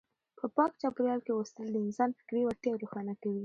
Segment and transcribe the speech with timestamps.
[0.37, 3.39] په پاک چاپیریال کې اوسېدل د انسان فکري وړتیاوې روښانه کوي.